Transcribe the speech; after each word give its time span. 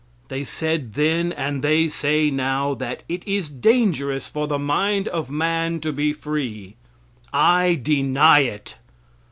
They 0.29 0.43
said 0.43 0.93
then, 0.95 1.31
and 1.31 1.61
they 1.61 1.87
say 1.87 2.31
now, 2.31 2.73
that 2.73 3.03
it 3.07 3.21
is 3.27 3.49
dangerous 3.49 4.27
for 4.31 4.47
the 4.47 4.57
mind 4.57 5.07
of 5.07 5.29
man 5.29 5.79
to 5.81 5.93
be 5.93 6.11
free. 6.11 6.75
I 7.31 7.79
deny 7.83 8.39
it. 8.39 8.77